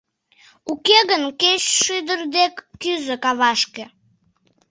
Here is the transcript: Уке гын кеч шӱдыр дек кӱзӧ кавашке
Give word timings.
Уке 0.71 0.97
гын 1.09 1.23
кеч 1.41 1.63
шӱдыр 1.83 2.21
дек 2.35 2.53
кӱзӧ 2.81 3.15
кавашке 3.23 3.85